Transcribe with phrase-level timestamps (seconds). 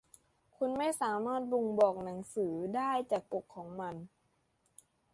[0.57, 3.95] คุณไม่สามารถบ่งบอกหนังสือได้จากปกของมัน